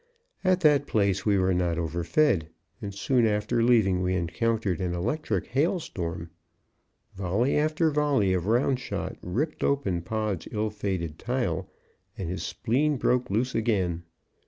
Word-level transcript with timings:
At 0.43 0.61
that 0.61 0.87
place 0.87 1.27
we 1.27 1.37
were 1.37 1.53
not 1.53 1.77
overfed, 1.77 2.47
and 2.81 2.91
soon 2.91 3.27
after 3.27 3.61
leaving 3.61 4.01
we 4.01 4.15
encountered 4.15 4.81
an 4.81 4.95
electric 4.95 5.45
hail 5.45 5.79
storm. 5.79 6.31
Volley 7.13 7.55
after 7.55 7.91
volley 7.91 8.33
of 8.33 8.47
round 8.47 8.79
shot 8.79 9.15
ripped 9.21 9.63
open 9.63 10.01
Pod's 10.01 10.47
ill 10.49 10.71
fated 10.71 11.19
tile, 11.19 11.69
and 12.17 12.31
his 12.31 12.41
spleen 12.41 12.97
broke 12.97 13.29
loose 13.29 13.53
again. 13.53 14.01